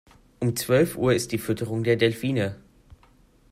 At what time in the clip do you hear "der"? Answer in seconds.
1.83-1.95